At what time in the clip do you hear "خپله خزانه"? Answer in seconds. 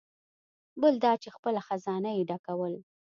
1.35-2.09